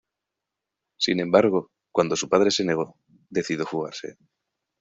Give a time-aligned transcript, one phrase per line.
[0.97, 2.95] Sin embargo, cuando su padre se negó,
[3.29, 4.17] decidió fugarse.